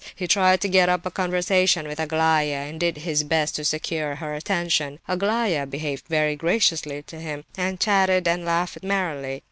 [0.15, 4.15] He tried to get up a conversation with Aglaya, and did his best to secure
[4.15, 4.97] her attention.
[5.07, 9.39] Aglaya behaved very graciously to him, and chatted and laughed merrily.